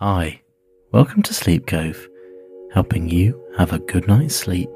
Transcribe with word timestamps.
Hi, 0.00 0.40
welcome 0.92 1.24
to 1.24 1.34
Sleep 1.34 1.66
Cove, 1.66 2.08
helping 2.72 3.10
you 3.10 3.36
have 3.56 3.72
a 3.72 3.80
good 3.80 4.06
night's 4.06 4.36
sleep. 4.36 4.70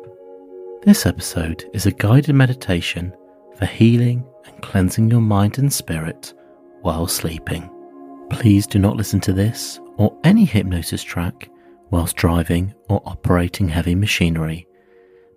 This 0.82 1.06
episode 1.06 1.64
is 1.72 1.86
a 1.86 1.92
guided 1.92 2.34
meditation 2.34 3.14
for 3.56 3.66
healing 3.66 4.26
and 4.44 4.62
cleansing 4.62 5.12
your 5.12 5.20
mind 5.20 5.58
and 5.58 5.72
spirit 5.72 6.34
while 6.80 7.06
sleeping. 7.06 7.70
Please 8.30 8.66
do 8.66 8.80
not 8.80 8.96
listen 8.96 9.20
to 9.20 9.32
this 9.32 9.78
or 9.96 10.12
any 10.24 10.44
hypnosis 10.44 11.04
track 11.04 11.48
whilst 11.90 12.16
driving 12.16 12.74
or 12.88 13.00
operating 13.06 13.68
heavy 13.68 13.94
machinery. 13.94 14.66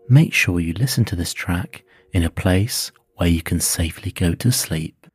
Make 0.09 0.33
sure 0.33 0.59
you 0.59 0.73
listen 0.73 1.05
to 1.05 1.15
this 1.15 1.31
track 1.31 1.83
in 2.11 2.23
a 2.23 2.31
place 2.31 2.91
where 3.17 3.29
you 3.29 3.43
can 3.43 3.59
safely 3.59 4.11
go 4.11 4.33
to 4.33 4.51
sleep. 4.51 5.05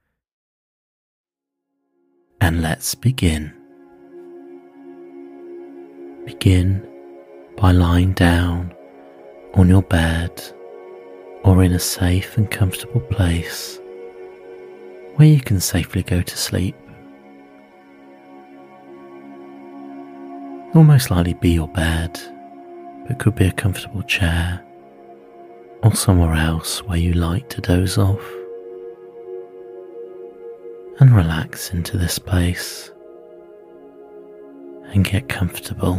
And 2.40 2.62
let's 2.62 2.94
begin. 2.94 3.59
Begin 6.24 6.86
by 7.56 7.72
lying 7.72 8.12
down 8.12 8.74
on 9.54 9.68
your 9.68 9.82
bed 9.82 10.42
or 11.44 11.62
in 11.62 11.72
a 11.72 11.78
safe 11.78 12.36
and 12.36 12.50
comfortable 12.50 13.00
place 13.00 13.78
where 15.16 15.28
you 15.28 15.40
can 15.40 15.60
safely 15.60 16.02
go 16.02 16.22
to 16.22 16.36
sleep. 16.36 16.76
It 20.68 20.74
will 20.74 20.84
most 20.84 21.10
likely 21.10 21.34
be 21.34 21.50
your 21.50 21.68
bed, 21.68 22.20
but 23.06 23.18
could 23.18 23.34
be 23.34 23.46
a 23.46 23.52
comfortable 23.52 24.02
chair 24.02 24.62
or 25.82 25.94
somewhere 25.94 26.34
else 26.34 26.82
where 26.84 26.98
you 26.98 27.14
like 27.14 27.48
to 27.50 27.60
doze 27.60 27.98
off. 27.98 28.22
And 31.00 31.16
relax 31.16 31.70
into 31.70 31.96
this 31.96 32.18
place 32.18 32.92
and 34.92 35.04
get 35.04 35.28
comfortable. 35.28 35.94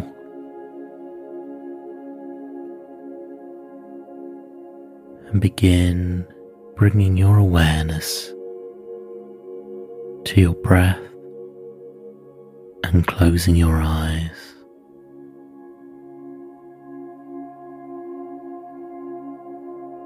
And 5.27 5.39
begin 5.39 6.27
bringing 6.75 7.15
your 7.15 7.37
awareness 7.37 8.27
to 10.25 10.41
your 10.41 10.55
breath 10.55 10.99
and 12.83 13.07
closing 13.07 13.55
your 13.55 13.81
eyes. 13.81 14.29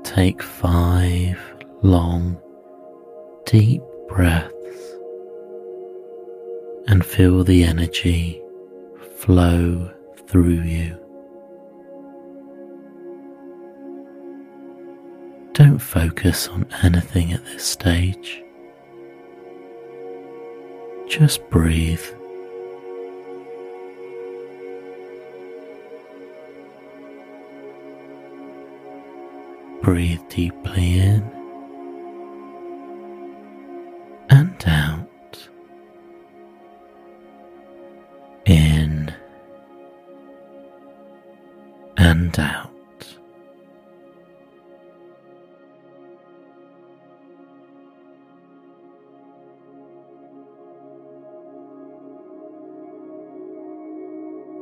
Take 0.04 0.44
five 0.44 1.40
long, 1.82 2.40
deep 3.46 3.82
breaths 4.08 4.54
and 6.88 7.04
feel 7.04 7.44
the 7.44 7.64
energy 7.64 8.45
flow 9.26 9.92
through 10.28 10.62
you. 10.62 10.96
Don't 15.54 15.80
focus 15.80 16.48
on 16.48 16.68
anything 16.84 17.34
at 17.34 17.44
this 17.46 17.64
stage. 17.64 18.44
Just 21.10 21.50
breathe. 21.50 22.04
Breathe 29.82 30.22
deeply 30.30 31.00
in 31.00 31.35
and 42.16 42.40
out. 42.40 42.72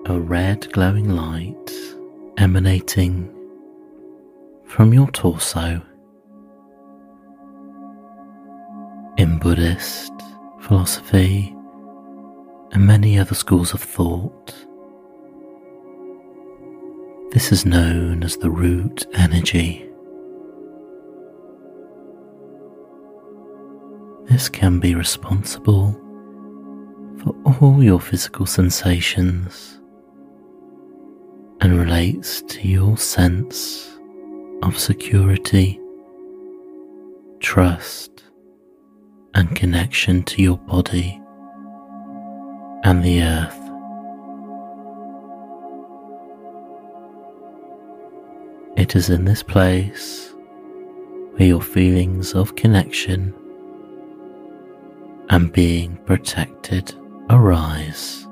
A 0.07 0.19
red 0.19 0.71
glowing 0.73 1.09
light 1.15 1.71
emanating 2.37 3.29
from 4.65 4.91
your 4.91 5.09
torso. 5.11 5.79
In 9.17 9.37
Buddhist 9.37 10.11
philosophy 10.61 11.55
and 12.71 12.87
many 12.87 13.19
other 13.19 13.35
schools 13.35 13.75
of 13.75 13.81
thought, 13.81 14.55
this 17.33 17.51
is 17.51 17.65
known 17.65 18.23
as 18.23 18.37
the 18.37 18.49
root 18.49 19.07
energy. 19.15 19.83
This 24.29 24.47
can 24.47 24.79
be 24.79 24.93
responsible 24.93 25.93
for 27.23 27.35
all 27.59 27.81
your 27.81 27.99
physical 27.99 28.45
sensations 28.45 29.79
and 31.59 31.79
relates 31.79 32.43
to 32.43 32.67
your 32.67 32.97
sense 32.97 33.97
of 34.61 34.77
security, 34.77 35.81
trust, 37.39 38.25
and 39.33 39.55
connection 39.55 40.21
to 40.21 40.43
your 40.43 40.59
body 40.59 41.19
and 42.83 43.03
the 43.03 43.23
earth. 43.23 43.62
It 48.83 48.97
is 48.97 49.09
in 49.09 49.23
this 49.23 49.41
place 49.41 50.35
where 51.35 51.47
your 51.47 51.61
feelings 51.61 52.33
of 52.33 52.57
connection 52.57 53.33
and 55.29 55.53
being 55.53 55.95
protected 56.05 56.93
arise. 57.29 58.27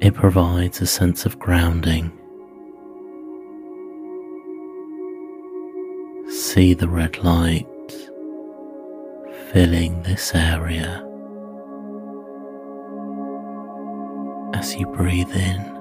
It 0.00 0.14
provides 0.14 0.80
a 0.80 0.86
sense 0.88 1.24
of 1.24 1.38
grounding. 1.38 2.10
See 6.28 6.74
the 6.74 6.88
red 6.88 7.16
light 7.18 7.68
filling 9.52 10.02
this 10.02 10.34
area 10.34 11.08
as 14.52 14.74
you 14.74 14.86
breathe 14.86 15.30
in 15.30 15.71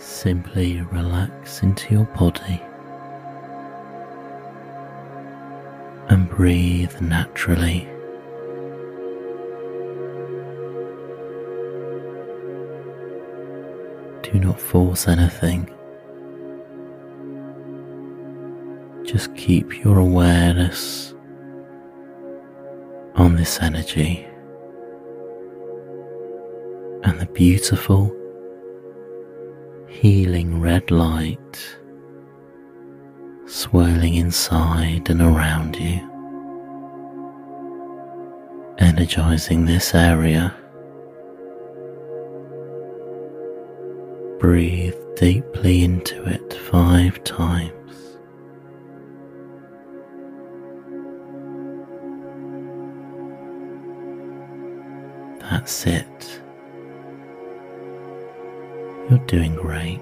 Simply 0.00 0.80
relax 0.80 1.62
into 1.62 1.92
your 1.92 2.06
body 2.06 2.62
and 6.08 6.26
breathe 6.26 6.98
naturally. 7.02 7.86
Do 14.22 14.40
not 14.40 14.58
force 14.58 15.06
anything. 15.06 15.70
Just 19.04 19.36
keep 19.36 19.84
your 19.84 19.98
awareness 19.98 21.12
on 23.16 23.36
this 23.36 23.60
energy 23.60 24.26
and 27.04 27.20
the 27.20 27.28
beautiful 27.34 28.16
healing 30.00 30.58
red 30.58 30.90
light 30.90 31.76
swirling 33.44 34.14
inside 34.14 35.10
and 35.10 35.20
around 35.20 35.76
you, 35.76 36.00
energizing 38.78 39.66
this 39.66 39.94
area. 39.94 40.54
Breathe 44.38 44.94
deeply 45.16 45.84
into 45.84 46.24
it 46.24 46.54
five 46.54 47.22
times. 47.24 48.16
That's 55.42 55.86
it. 55.86 56.40
You're 59.10 59.18
doing 59.26 59.56
great. 59.56 60.00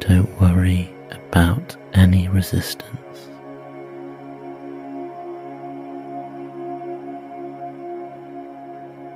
Don't 0.00 0.28
worry 0.40 0.90
about 1.12 1.76
any 1.94 2.26
resistance. 2.26 3.28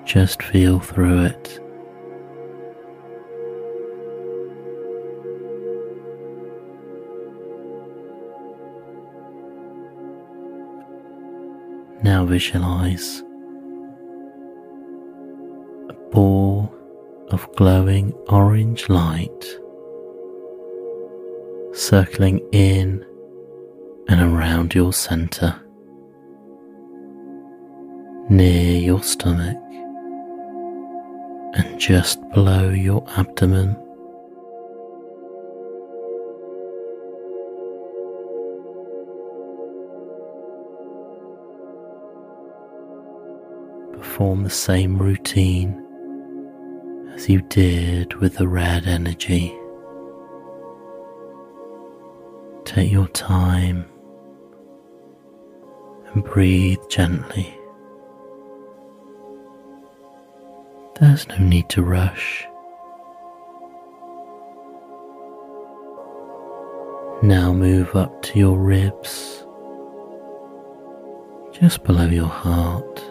Just 0.04 0.40
feel 0.40 0.78
through 0.78 1.24
it. 1.24 1.58
Now 12.04 12.24
visualize 12.24 13.24
glowing 17.56 18.12
orange 18.28 18.88
light 18.88 19.58
circling 21.72 22.38
in 22.52 23.04
and 24.08 24.20
around 24.20 24.74
your 24.74 24.92
center, 24.92 25.58
near 28.28 28.78
your 28.78 29.02
stomach, 29.02 29.56
and 31.54 31.80
just 31.80 32.20
below 32.30 32.68
your 32.70 33.04
abdomen. 33.16 33.74
Perform 43.94 44.44
the 44.44 44.50
same 44.50 44.98
routine 44.98 45.82
as 47.14 47.28
you 47.28 47.42
did 47.42 48.14
with 48.14 48.36
the 48.36 48.48
red 48.48 48.86
energy. 48.86 49.56
Take 52.64 52.90
your 52.90 53.08
time 53.08 53.84
and 56.12 56.24
breathe 56.24 56.80
gently. 56.88 57.54
There's 61.00 61.26
no 61.28 61.38
need 61.38 61.68
to 61.70 61.82
rush. 61.82 62.46
Now 67.22 67.52
move 67.52 67.94
up 67.94 68.22
to 68.22 68.38
your 68.38 68.58
ribs, 68.58 69.44
just 71.52 71.84
below 71.84 72.06
your 72.06 72.26
heart, 72.26 73.04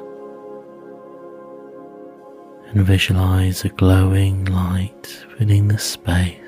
and 2.71 2.85
visualize 2.85 3.63
a 3.65 3.69
glowing 3.69 4.45
light 4.45 5.07
filling 5.37 5.67
the 5.67 5.77
space. 5.77 6.41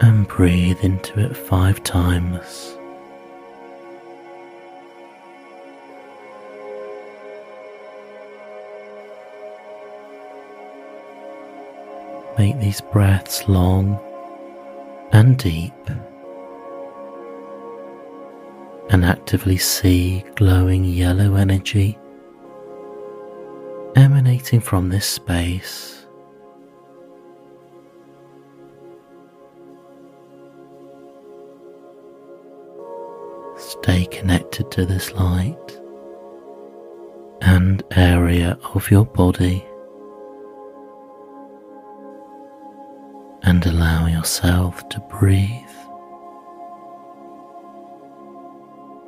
and 0.00 0.28
breathe 0.28 0.78
into 0.82 1.18
it 1.20 1.36
five 1.36 1.82
times. 1.82 2.76
Make 12.38 12.60
these 12.60 12.80
breaths 12.80 13.48
long 13.48 13.98
and 15.10 15.36
deep 15.36 15.72
and 18.90 19.04
actively 19.04 19.56
see 19.56 20.24
glowing 20.36 20.84
yellow 20.84 21.34
energy 21.34 21.98
emanating 23.98 24.60
from 24.60 24.88
this 24.88 25.04
space. 25.04 26.06
Stay 33.56 34.06
connected 34.06 34.70
to 34.70 34.86
this 34.86 35.12
light 35.14 35.80
and 37.40 37.82
area 37.90 38.56
of 38.72 38.88
your 38.88 39.04
body 39.04 39.64
and 43.42 43.66
allow 43.66 44.06
yourself 44.06 44.88
to 44.90 45.00
breathe 45.10 45.50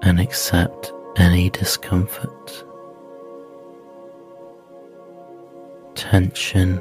and 0.03 0.19
accept 0.19 0.93
any 1.17 1.49
discomfort, 1.51 2.65
tension, 5.95 6.79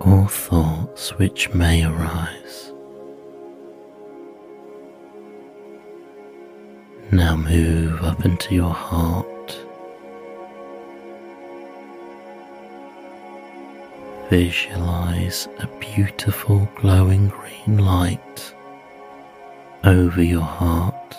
or 0.00 0.26
thoughts 0.28 1.10
which 1.18 1.52
may 1.54 1.84
arise. 1.84 2.72
Now 7.12 7.36
move 7.36 8.02
up 8.04 8.24
into 8.24 8.54
your 8.54 8.72
heart. 8.72 9.26
Visualize 14.30 15.48
a 15.58 15.66
beautiful 15.80 16.68
glowing 16.76 17.28
green 17.28 17.78
light 17.78 18.54
over 19.82 20.22
your 20.22 20.40
heart. 20.40 21.16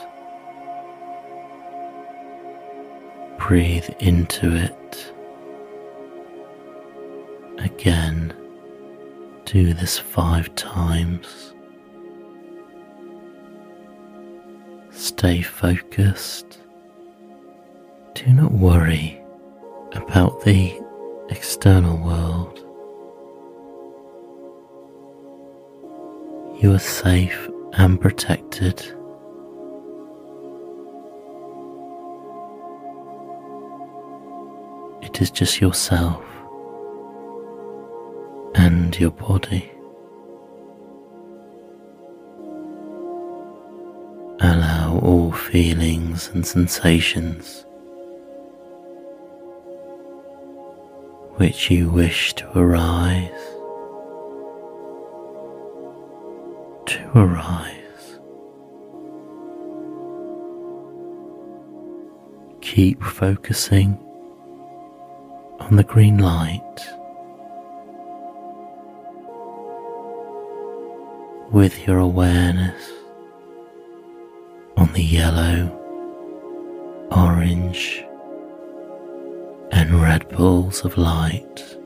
Breathe 3.37 3.89
into 3.99 4.55
it. 4.55 5.13
Again, 7.81 8.31
do 9.45 9.73
this 9.73 9.97
five 9.97 10.53
times. 10.53 11.55
Stay 14.91 15.41
focused. 15.41 16.59
Do 18.13 18.33
not 18.33 18.51
worry 18.51 19.19
about 19.93 20.43
the 20.43 20.79
external 21.29 21.97
world. 21.97 22.59
You 26.61 26.73
are 26.73 26.79
safe 26.79 27.49
and 27.73 27.99
protected. 27.99 28.77
It 35.01 35.19
is 35.19 35.31
just 35.31 35.59
yourself 35.59 36.30
and 38.63 39.00
your 39.00 39.10
body. 39.10 39.72
Allow 44.39 45.00
all 45.01 45.32
feelings 45.32 46.30
and 46.30 46.46
sensations 46.46 47.65
which 51.38 51.72
you 51.72 51.89
wish 51.89 52.36
to 52.36 52.46
arise 52.56 53.46
to 56.86 57.12
arise. 57.15 58.20
Keep 62.62 63.01
focusing 63.01 63.98
on 65.60 65.77
the 65.77 65.84
green 65.84 66.20
light 66.20 67.00
with 71.51 71.86
your 71.86 72.00
awareness 72.00 72.91
on 74.77 74.91
the 74.93 75.03
yellow, 75.03 75.67
orange, 77.12 78.05
and 79.74 80.01
red 80.01 80.27
balls 80.29 80.86
of 80.86 80.98
light 80.98 81.77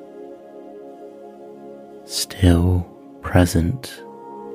still 2.06 2.88
present 3.22 4.04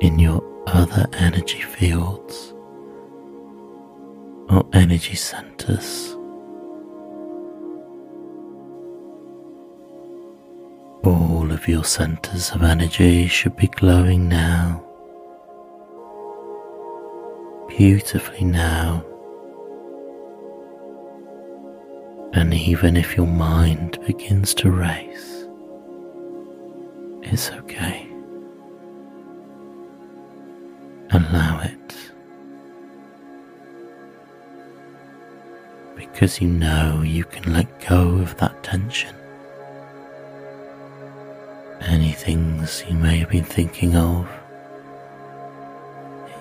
in 0.00 0.17
your 0.21 0.40
other 0.69 1.09
energy 1.14 1.61
fields 1.61 2.55
or 4.49 4.64
energy 4.73 5.17
centers. 5.17 6.14
All 11.02 11.50
of 11.50 11.67
your 11.67 11.83
centers 11.83 12.52
of 12.52 12.62
energy 12.62 13.26
should 13.26 13.57
be 13.57 13.67
glowing 13.67 14.29
now 14.29 14.87
beautifully 17.80 18.44
now. 18.44 19.02
And 22.34 22.52
even 22.52 22.94
if 22.94 23.16
your 23.16 23.26
mind 23.26 23.99
begins 24.06 24.52
to 24.56 24.70
race, 24.70 25.46
it's 27.22 27.50
okay. 27.52 28.06
Allow 31.10 31.60
it. 31.60 31.96
because 35.96 36.40
you 36.40 36.49
know 36.49 37.02
you 37.02 37.25
can 37.25 37.52
let 37.54 37.68
go 37.88 38.18
of 38.18 38.37
that 38.37 38.62
tension. 38.62 39.14
Any 41.80 42.12
things 42.12 42.84
you 42.88 42.94
may 42.94 43.18
have 43.18 43.30
been 43.30 43.44
thinking 43.44 43.96
of, 43.96 44.28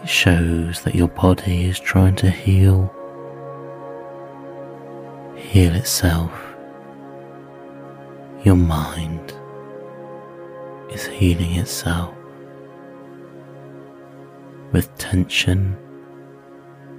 shows 0.09 0.81
that 0.81 0.95
your 0.95 1.07
body 1.07 1.65
is 1.65 1.79
trying 1.79 2.15
to 2.15 2.29
heal, 2.31 2.91
heal 5.35 5.75
itself. 5.75 6.31
Your 8.43 8.55
mind 8.55 9.33
is 10.89 11.05
healing 11.05 11.55
itself 11.55 12.15
with 14.71 14.95
tension 14.97 15.77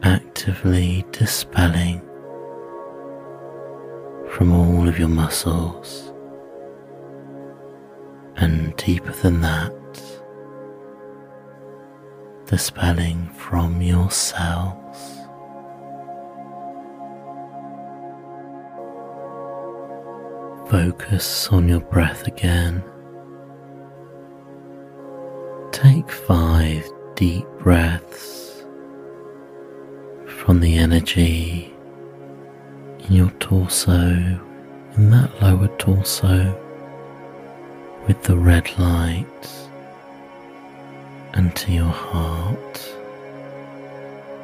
actively 0.02 1.04
dispelling 1.10 2.00
from 4.30 4.52
all 4.52 4.88
of 4.88 4.98
your 4.98 5.08
muscles 5.08 6.12
and 8.36 8.74
deeper 8.76 9.12
than 9.12 9.40
that, 9.40 9.72
dispelling 12.50 13.28
from 13.28 13.80
your 13.80 14.10
cells. 14.10 15.20
Focus 20.68 21.46
on 21.52 21.68
your 21.68 21.78
breath 21.78 22.26
again. 22.26 22.82
Take 25.70 26.10
five 26.10 26.84
deep 27.14 27.46
breaths 27.60 28.64
from 30.26 30.58
the 30.58 30.76
energy 30.76 31.72
in 32.98 33.12
your 33.12 33.30
torso, 33.38 34.00
in 34.96 35.10
that 35.10 35.40
lower 35.40 35.68
torso, 35.78 36.60
with 38.08 38.20
the 38.24 38.36
red 38.36 38.76
light, 38.76 39.69
and 41.34 41.54
to 41.56 41.72
your 41.72 41.84
heart, 41.84 42.94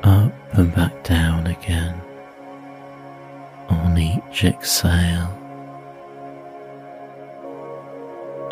up 0.02 0.32
and 0.52 0.74
back 0.74 1.04
down 1.04 1.46
again 1.46 2.00
on 3.68 3.98
each 3.98 4.44
exhale, 4.44 5.32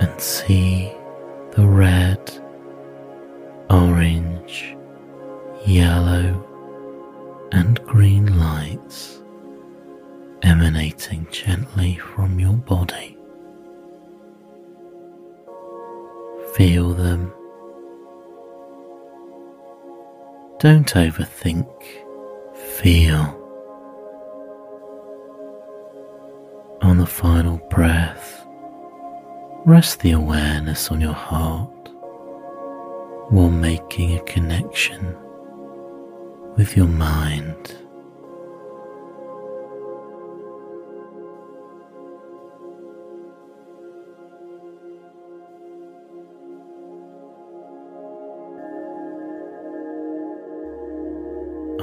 and 0.01 0.21
see 0.21 0.93
the 1.53 1.67
red, 1.67 2.21
orange, 3.71 4.77
yellow, 5.65 6.45
and 7.53 7.81
green 7.85 8.39
lights 8.39 9.21
emanating 10.43 11.27
gently 11.31 11.97
from 11.97 12.39
your 12.39 12.55
body. 12.55 13.17
Feel 16.57 16.93
them. 16.93 17.33
Don't 20.65 20.95
overthink, 20.95 21.69
feel. 22.55 23.39
On 26.81 26.97
the 26.97 27.05
final 27.05 27.59
breath, 27.69 28.47
rest 29.67 30.01
the 30.01 30.13
awareness 30.13 30.91
on 30.91 31.03
your 31.03 31.13
heart 31.13 31.91
while 33.29 33.51
making 33.51 34.17
a 34.17 34.23
connection 34.23 35.15
with 36.57 36.79
your 36.79 36.89
mind. 36.89 37.77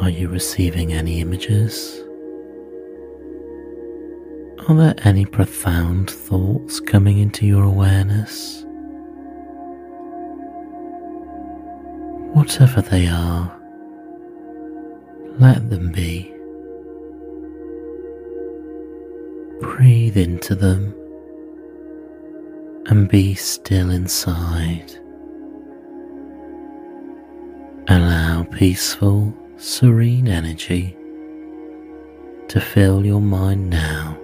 Are 0.01 0.09
you 0.09 0.29
receiving 0.29 0.93
any 0.93 1.21
images? 1.21 2.01
Are 4.67 4.75
there 4.75 4.95
any 5.03 5.25
profound 5.25 6.09
thoughts 6.09 6.79
coming 6.79 7.19
into 7.19 7.45
your 7.45 7.63
awareness? 7.63 8.65
Whatever 12.33 12.81
they 12.81 13.05
are, 13.05 13.55
let 15.37 15.69
them 15.69 15.91
be. 15.91 16.33
Breathe 19.59 20.17
into 20.17 20.55
them 20.55 20.95
and 22.87 23.07
be 23.07 23.35
still 23.35 23.91
inside. 23.91 24.93
Allow 27.87 28.47
peaceful 28.49 29.37
serene 29.61 30.27
energy 30.27 30.97
to 32.47 32.59
fill 32.59 33.05
your 33.05 33.21
mind 33.21 33.69
now. 33.69 34.17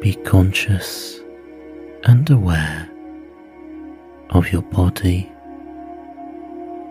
Be 0.00 0.14
conscious 0.24 1.20
and 2.04 2.30
aware 2.30 2.88
of 4.30 4.52
your 4.52 4.62
body 4.62 5.28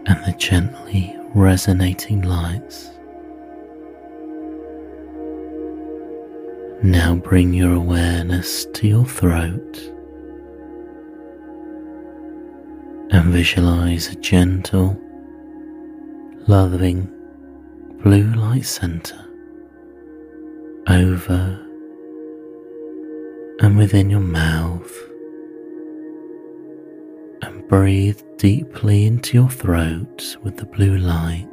and 0.08 0.26
the 0.26 0.36
gently 0.38 1.18
resonating 1.34 2.24
lights. 2.24 2.90
Now 6.84 7.16
bring 7.16 7.54
your 7.54 7.74
awareness 7.74 8.66
to 8.74 8.90
your 8.90 9.06
throat 9.06 9.78
and 13.12 13.32
visualize 13.32 14.10
a 14.10 14.16
gentle 14.16 15.00
loving 16.48 17.12
blue 18.04 18.32
light 18.34 18.66
center 18.66 19.20
over 20.88 21.60
and 23.62 23.76
within 23.76 24.12
your 24.12 24.20
mouth 24.20 24.96
and 27.42 27.68
breathe 27.68 28.22
deeply 28.38 29.08
into 29.08 29.36
your 29.36 29.50
throat 29.50 30.38
with 30.44 30.58
the 30.58 30.66
blue 30.66 30.98
light. 30.98 31.48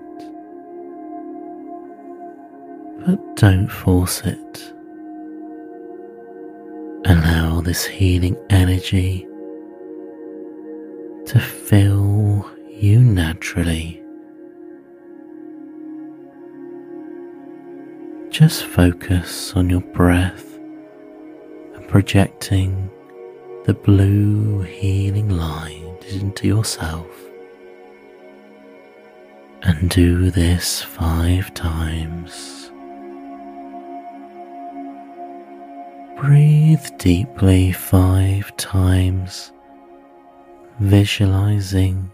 But 3.07 3.37
don't 3.37 3.69
force 3.69 4.21
it. 4.27 4.75
Allow 7.07 7.63
this 7.63 7.87
healing 7.87 8.37
energy 8.51 9.27
to 11.27 11.41
fill 11.41 12.47
you 12.69 13.01
naturally 13.01 14.02
Just 18.33 18.65
focus 18.65 19.53
on 19.55 19.69
your 19.69 19.83
breath 19.83 20.57
and 21.75 21.87
projecting 21.87 22.91
the 23.67 23.75
blue 23.75 24.63
healing 24.63 25.29
light 25.29 26.03
into 26.11 26.49
yourself. 26.49 27.07
And 29.61 29.91
do 29.91 30.31
this 30.31 30.81
five 30.81 31.53
times. 31.53 32.71
Breathe 36.19 36.89
deeply 36.97 37.73
five 37.73 38.57
times, 38.57 39.53
visualizing 40.81 42.11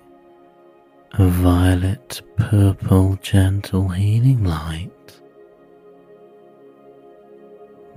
a 1.13 1.29
violet 1.29 2.23
purple 2.37 3.17
gentle 3.23 3.89
healing 3.91 4.43
light 4.43 4.91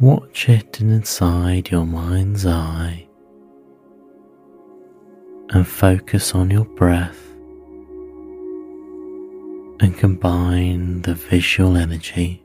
Watch 0.01 0.49
it 0.49 0.81
inside 0.81 1.69
your 1.69 1.85
mind's 1.85 2.47
eye 2.47 3.07
and 5.51 5.67
focus 5.67 6.33
on 6.33 6.49
your 6.49 6.65
breath 6.65 7.23
and 9.79 9.95
combine 9.95 11.03
the 11.03 11.13
visual 11.13 11.77
energy 11.77 12.43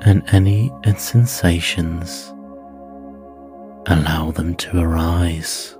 and 0.00 0.24
any 0.32 0.72
sensations 0.96 2.32
allow 3.86 4.32
them 4.32 4.56
to 4.56 4.80
arise. 4.80 5.78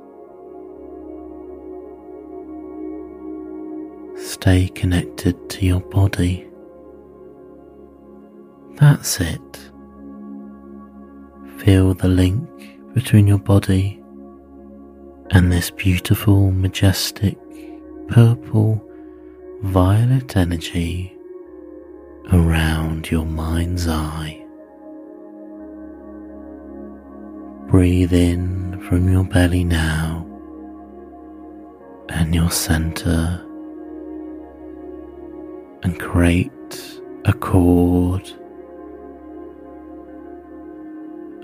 Stay 4.14 4.68
connected 4.68 5.50
to 5.50 5.66
your 5.66 5.80
body 5.80 6.49
that's 8.80 9.20
it. 9.20 9.70
Feel 11.58 11.92
the 11.94 12.08
link 12.08 12.48
between 12.94 13.26
your 13.26 13.38
body 13.38 14.02
and 15.30 15.52
this 15.52 15.70
beautiful, 15.70 16.50
majestic, 16.50 17.38
purple, 18.08 18.82
violet 19.62 20.36
energy 20.36 21.14
around 22.32 23.10
your 23.10 23.26
mind's 23.26 23.86
eye. 23.86 24.42
Breathe 27.68 28.12
in 28.12 28.80
from 28.88 29.12
your 29.12 29.24
belly 29.24 29.62
now 29.62 30.26
and 32.08 32.34
your 32.34 32.50
center 32.50 33.46
and 35.82 36.00
create 36.00 36.50
a 37.26 37.32
cord 37.32 38.39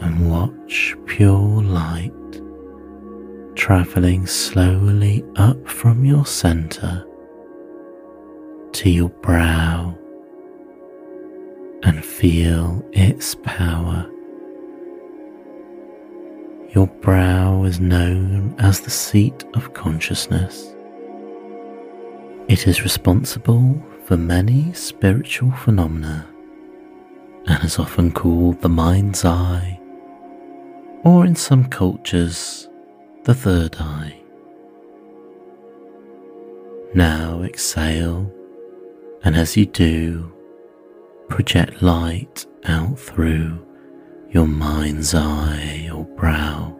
and 0.00 0.30
watch 0.30 0.96
pure 1.06 1.62
light 1.62 2.12
traveling 3.54 4.26
slowly 4.26 5.24
up 5.36 5.66
from 5.66 6.04
your 6.04 6.26
center 6.26 7.04
to 8.72 8.90
your 8.90 9.08
brow 9.08 9.96
and 11.82 12.04
feel 12.04 12.84
its 12.92 13.34
power. 13.42 14.10
Your 16.70 16.86
brow 16.86 17.64
is 17.64 17.80
known 17.80 18.54
as 18.58 18.80
the 18.80 18.90
seat 18.90 19.44
of 19.54 19.72
consciousness. 19.72 20.74
It 22.48 22.66
is 22.66 22.82
responsible 22.82 23.82
for 24.04 24.16
many 24.16 24.72
spiritual 24.74 25.52
phenomena 25.52 26.26
and 27.46 27.64
is 27.64 27.78
often 27.78 28.12
called 28.12 28.60
the 28.60 28.68
mind's 28.68 29.24
eye, 29.24 29.75
or 31.06 31.24
in 31.24 31.36
some 31.36 31.64
cultures, 31.66 32.68
the 33.22 33.32
third 33.32 33.76
eye. 33.78 34.20
Now 36.94 37.44
exhale, 37.44 38.28
and 39.22 39.36
as 39.36 39.56
you 39.56 39.66
do, 39.66 40.32
project 41.28 41.80
light 41.80 42.44
out 42.64 42.98
through 42.98 43.64
your 44.30 44.48
mind's 44.48 45.14
eye 45.14 45.88
or 45.94 46.04
brow 46.16 46.76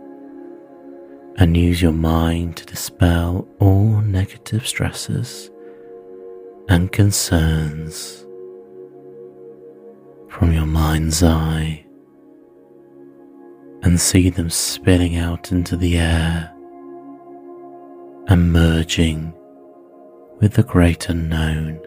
and 1.37 1.57
use 1.57 1.81
your 1.81 1.93
mind 1.93 2.57
to 2.57 2.67
dispel 2.67 3.47
all 3.61 4.01
negative 4.01 4.67
stresses 4.67 5.53
and 6.69 6.91
concerns 6.91 8.27
from 10.29 10.53
your 10.53 10.67
mind's 10.67 11.23
eye 11.23 11.86
and 13.87 14.01
see 14.01 14.31
them 14.31 14.51
spilling 14.51 15.15
out 15.17 15.53
into 15.53 15.77
the 15.77 15.97
air 15.97 16.53
and 18.27 18.53
merging 18.53 19.33
with 20.41 20.55
the 20.55 20.63
great 20.65 21.09
unknown. 21.09 21.79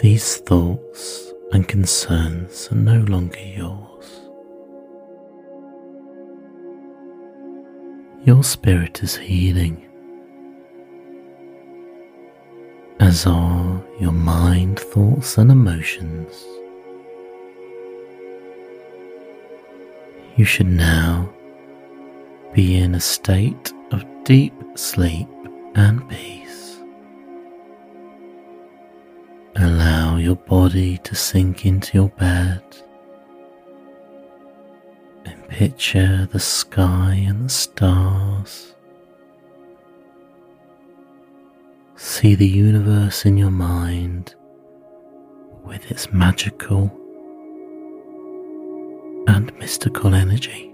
These 0.00 0.36
thoughts 0.36 1.32
and 1.50 1.66
concerns 1.66 2.68
are 2.70 2.76
no 2.76 3.00
longer 3.00 3.40
yours. 3.40 4.20
Your 8.24 8.44
spirit 8.44 9.02
is 9.02 9.16
healing, 9.16 9.84
as 13.00 13.26
are 13.26 13.84
your 13.98 14.12
mind, 14.12 14.78
thoughts, 14.78 15.36
and 15.36 15.50
emotions. 15.50 16.32
You 20.38 20.44
should 20.44 20.68
now 20.68 21.34
be 22.54 22.76
in 22.76 22.94
a 22.94 23.00
state 23.00 23.72
of 23.90 24.04
deep 24.22 24.54
sleep 24.76 25.28
and 25.74 26.08
peace. 26.08 26.78
Allow 29.56 30.18
your 30.18 30.36
body 30.36 30.98
to 30.98 31.16
sink 31.16 31.66
into 31.66 31.98
your 31.98 32.10
bed 32.10 32.62
and 35.24 35.48
picture 35.48 36.28
the 36.30 36.38
sky 36.38 37.14
and 37.26 37.46
the 37.46 37.52
stars. 37.52 38.76
See 41.96 42.36
the 42.36 42.46
universe 42.46 43.26
in 43.26 43.38
your 43.38 43.50
mind 43.50 44.36
with 45.64 45.90
its 45.90 46.12
magical 46.12 46.96
and 49.28 49.56
mystical 49.58 50.14
energy. 50.14 50.72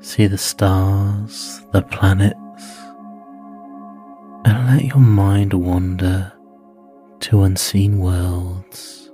See 0.00 0.26
the 0.26 0.38
stars, 0.38 1.60
the 1.72 1.82
planets, 1.82 2.64
and 4.46 4.66
let 4.66 4.84
your 4.84 4.96
mind 4.96 5.52
wander 5.52 6.32
to 7.20 7.42
unseen 7.42 7.98
worlds. 8.00 9.10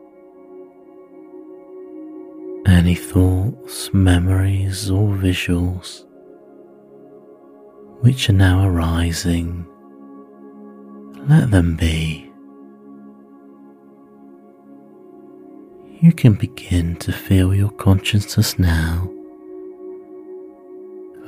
Any 2.65 2.95
thoughts, 2.95 3.93
memories, 3.93 4.91
or 4.91 5.09
visuals 5.09 6.05
which 8.01 8.31
are 8.31 8.35
now 8.35 8.65
arising, 8.65 9.67
let 11.29 11.51
them 11.51 11.75
be. 11.75 12.28
You 16.01 16.13
can 16.13 16.35
begin 16.35 16.97
to 16.97 17.13
feel 17.13 17.55
your 17.55 17.71
consciousness 17.71 18.59
now 18.59 19.11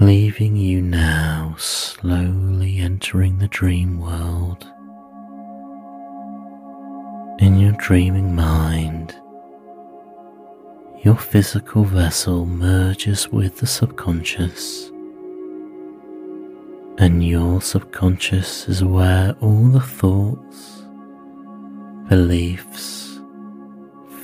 leaving 0.00 0.56
you 0.56 0.80
now 0.80 1.54
slowly 1.58 2.78
entering 2.78 3.38
the 3.38 3.48
dream 3.48 4.00
world. 4.00 4.66
In 7.38 7.58
your 7.58 7.72
dreaming 7.72 8.34
mind, 8.34 9.14
your 11.02 11.16
physical 11.16 11.84
vessel 11.84 12.46
merges 12.46 13.28
with 13.28 13.58
the 13.58 13.66
subconscious, 13.66 14.90
and 16.96 17.26
your 17.26 17.60
subconscious 17.60 18.68
is 18.68 18.82
where 18.82 19.36
all 19.40 19.68
the 19.68 19.80
thoughts, 19.80 20.82
beliefs, 22.08 23.09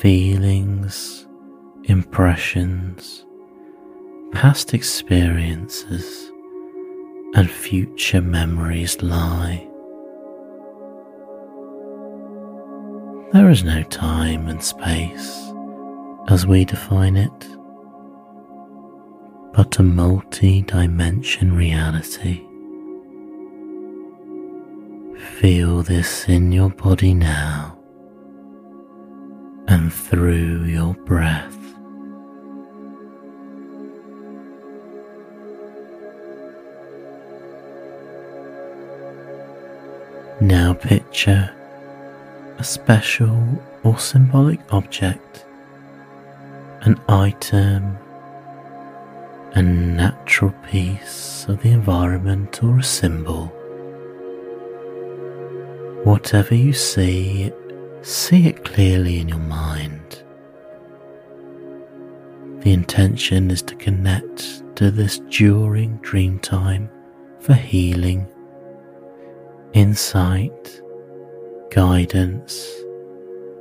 feelings, 0.06 1.26
impressions, 1.86 3.26
past 4.30 4.72
experiences 4.72 6.30
and 7.34 7.50
future 7.50 8.20
memories 8.20 9.02
lie. 9.02 9.68
There 13.32 13.50
is 13.50 13.64
no 13.64 13.82
time 13.82 14.46
and 14.46 14.62
space 14.62 15.52
as 16.28 16.46
we 16.46 16.64
define 16.64 17.16
it, 17.16 17.48
but 19.54 19.76
a 19.80 19.82
multi 19.82 20.62
dimension 20.62 21.52
reality. 21.52 22.46
Feel 25.40 25.82
this 25.82 26.28
in 26.28 26.52
your 26.52 26.70
body 26.70 27.12
now 27.12 27.75
and 29.68 29.92
through 29.92 30.64
your 30.64 30.94
breath. 30.94 31.56
Now 40.40 40.74
picture 40.74 41.50
a 42.58 42.64
special 42.64 43.62
or 43.82 43.98
symbolic 43.98 44.60
object, 44.72 45.44
an 46.82 47.00
item, 47.08 47.96
a 49.52 49.62
natural 49.62 50.52
piece 50.70 51.46
of 51.48 51.62
the 51.62 51.70
environment, 51.70 52.62
or 52.62 52.78
a 52.78 52.82
symbol. 52.82 53.46
Whatever 56.04 56.54
you 56.54 56.72
see, 56.72 57.52
see 58.06 58.46
it 58.46 58.64
clearly 58.64 59.18
in 59.18 59.28
your 59.28 59.38
mind. 59.38 60.22
The 62.60 62.72
intention 62.72 63.50
is 63.50 63.62
to 63.62 63.74
connect 63.74 64.62
to 64.76 64.92
this 64.92 65.18
during 65.28 65.96
dream 65.98 66.38
time 66.38 66.88
for 67.40 67.54
healing 67.54 68.28
insight, 69.72 70.80
guidance, 71.70 72.66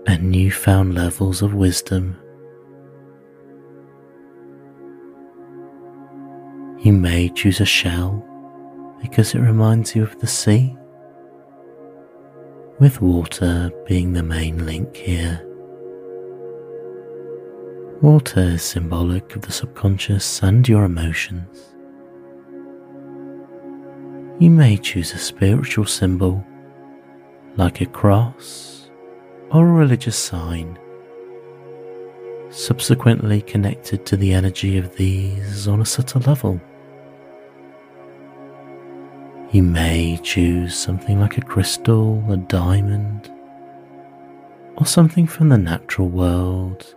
and 0.06 0.32
newfound 0.32 0.94
levels 0.94 1.42
of 1.42 1.56
wisdom. 1.56 2.16
You 6.80 6.94
may 6.94 7.30
choose 7.30 7.60
a 7.60 7.66
shell 7.66 8.24
because 9.02 9.34
it 9.34 9.40
reminds 9.40 9.96
you 9.96 10.04
of 10.04 10.18
the 10.20 10.28
sea, 10.28 10.78
with 12.80 13.02
water 13.02 13.72
being 13.88 14.12
the 14.12 14.24
main 14.24 14.66
link 14.66 14.96
here. 14.96 15.42
Water 18.02 18.42
is 18.42 18.64
symbolic 18.64 19.36
of 19.36 19.44
the 19.44 19.52
subconscious 19.52 20.44
and 20.44 20.68
your 20.68 20.84
emotions. 20.84 21.76
You 24.40 24.50
may 24.50 24.76
choose 24.76 25.14
a 25.14 25.18
spiritual 25.18 25.86
symbol 25.86 26.46
like 27.56 27.80
a 27.80 27.86
cross 27.86 28.90
or 29.52 29.66
a 29.66 29.72
religious 29.72 30.18
sign, 30.18 30.78
subsequently 32.50 33.42
connected 33.42 34.06
to 34.08 34.18
the 34.18 34.34
energy 34.34 34.78
of 34.78 34.94
these 34.98 35.70
on 35.70 35.80
a 35.80 35.86
subtle 35.86 36.22
level. 36.22 36.60
You 39.56 39.64
may 39.64 40.20
choose 40.22 40.76
something 40.76 41.22
like 41.22 41.38
a 41.38 41.42
crystal, 41.42 42.22
a 42.30 42.36
diamond, 42.36 43.32
or 44.76 44.86
something 44.86 45.28
from 45.28 45.48
the 45.48 45.58
natural 45.58 46.10
world 46.10 46.94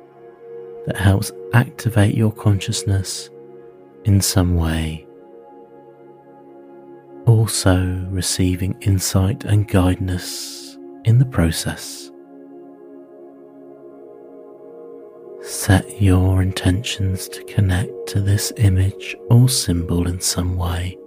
that 0.87 0.97
helps 0.97 1.31
activate 1.55 2.17
your 2.17 2.33
consciousness 2.33 3.31
in 4.07 4.21
some 4.21 4.57
way. 4.57 5.07
Also, 7.27 8.09
receiving 8.11 8.77
insight 8.81 9.45
and 9.45 9.69
guidance 9.69 10.77
in 11.05 11.21
the 11.21 11.27
process. 11.27 12.11
Set 15.43 16.03
your 16.03 16.43
intentions 16.43 17.29
to 17.29 17.45
connect 17.45 17.93
to 18.09 18.21
this 18.21 18.53
image 18.57 19.15
or 19.31 19.49
symbol 19.49 20.09
in 20.09 20.21
some 20.21 20.57
way. 20.57 20.98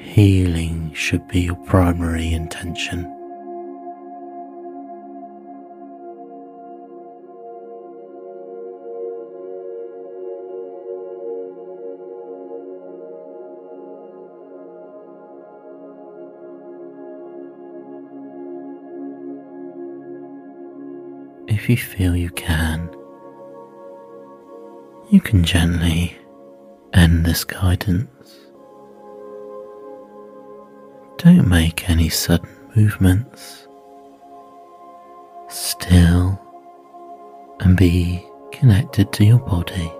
Healing 0.00 0.92
should 0.94 1.26
be 1.28 1.40
your 1.42 1.56
primary 1.56 2.32
intention. 2.32 3.14
if 21.68 21.68
you 21.68 21.76
feel 21.76 22.16
you 22.16 22.30
can, 22.30 22.88
you 25.10 25.20
can 25.20 25.44
gently 25.44 26.16
end 26.94 27.26
this 27.26 27.44
guidance. 27.44 28.47
Don't 31.18 31.48
make 31.48 31.90
any 31.90 32.08
sudden 32.08 32.48
movements. 32.76 33.66
Still 35.48 36.40
and 37.58 37.76
be 37.76 38.24
connected 38.52 39.12
to 39.14 39.24
your 39.24 39.40
body 39.40 39.92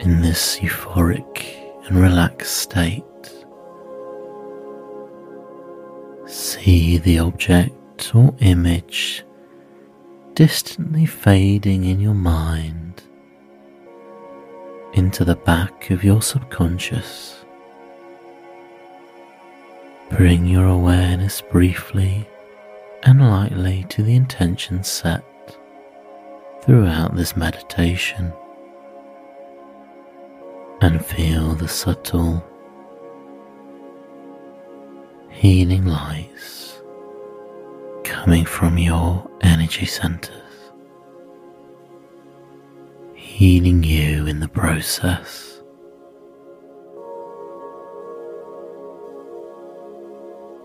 in 0.00 0.22
this 0.22 0.58
euphoric 0.60 1.44
and 1.86 1.98
relaxed 1.98 2.56
state. 2.56 3.04
See 6.26 6.96
the 6.96 7.18
object 7.18 8.14
or 8.14 8.34
image 8.38 9.24
distantly 10.34 11.04
fading 11.04 11.84
in 11.84 12.00
your 12.00 12.14
mind 12.14 13.02
into 14.94 15.22
the 15.22 15.36
back 15.36 15.90
of 15.90 16.02
your 16.02 16.22
subconscious. 16.22 17.39
Bring 20.10 20.44
your 20.46 20.66
awareness 20.66 21.40
briefly 21.40 22.28
and 23.04 23.20
lightly 23.20 23.86
to 23.90 24.02
the 24.02 24.14
intention 24.14 24.82
set 24.84 25.24
throughout 26.62 27.16
this 27.16 27.36
meditation 27.36 28.32
and 30.82 31.04
feel 31.04 31.54
the 31.54 31.68
subtle 31.68 32.44
healing 35.30 35.86
lights 35.86 36.82
coming 38.04 38.44
from 38.44 38.76
your 38.76 39.30
energy 39.40 39.86
centers, 39.86 40.32
healing 43.14 43.82
you 43.82 44.26
in 44.26 44.40
the 44.40 44.48
process. 44.48 45.49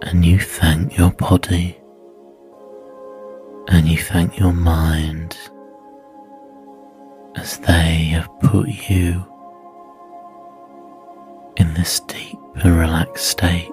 And 0.02 0.24
you 0.26 0.40
thank 0.40 0.98
your 0.98 1.12
body 1.12 1.78
and 3.68 3.88
you 3.88 3.98
thank 3.98 4.38
your 4.38 4.54
mind 4.54 5.36
as 7.36 7.58
they 7.60 8.14
have 8.14 8.30
put 8.42 8.68
you 8.90 9.26
in 11.58 11.74
this 11.74 12.00
deep 12.02 12.38
and 12.56 12.78
relaxed 12.78 13.26
state. 13.28 13.72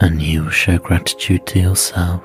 and 0.00 0.22
you 0.22 0.42
will 0.42 0.50
show 0.50 0.78
gratitude 0.78 1.46
to 1.46 1.60
yourself 1.60 2.24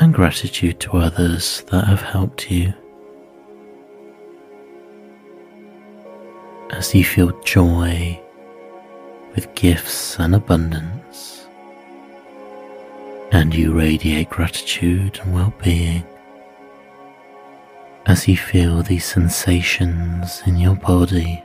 and 0.00 0.14
gratitude 0.14 0.78
to 0.80 0.98
others 0.98 1.64
that 1.70 1.86
have 1.86 2.02
helped 2.02 2.50
you. 2.50 2.72
As 6.70 6.94
you 6.94 7.04
feel 7.04 7.30
joy 7.40 8.20
with 9.34 9.54
gifts 9.54 10.18
and 10.18 10.34
abundance, 10.34 11.46
and 13.32 13.54
you 13.54 13.72
radiate 13.72 14.30
gratitude 14.30 15.20
and 15.22 15.34
well 15.34 15.52
being 15.62 16.04
as 18.06 18.26
you 18.26 18.36
feel 18.36 18.82
these 18.82 19.04
sensations 19.04 20.42
in 20.46 20.56
your 20.56 20.76
body 20.76 21.44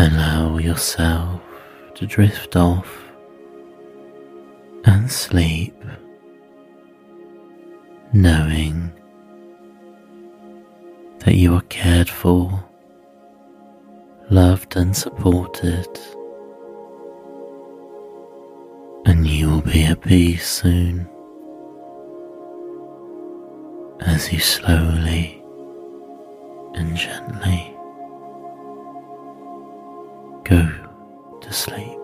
Allow 0.00 0.56
yourself 0.56 1.42
to 1.94 2.06
drift 2.06 2.56
off 2.56 2.90
and 4.86 5.12
sleep, 5.12 5.74
knowing 8.14 8.92
that 11.30 11.36
you 11.36 11.54
are 11.54 11.62
cared 11.68 12.10
for, 12.10 12.64
loved, 14.30 14.74
and 14.74 14.96
supported, 14.96 15.86
and 19.06 19.24
you 19.28 19.48
will 19.48 19.60
be 19.60 19.84
at 19.84 20.00
peace 20.00 20.44
soon 20.44 21.08
as 24.00 24.32
you 24.32 24.40
slowly 24.40 25.40
and 26.74 26.96
gently 26.96 27.76
go 30.42 30.68
to 31.40 31.52
sleep. 31.52 31.99